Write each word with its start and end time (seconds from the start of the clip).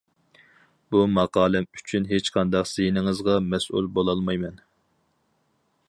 بۇ 0.95 1.01
ماقالەم 1.17 1.67
ئۈچۈن 1.79 2.07
ھېچقانداق 2.13 2.71
زىيىنىڭىزغا 2.71 3.37
مەسئۇل 3.53 3.91
بولالمايمەن. 3.99 4.59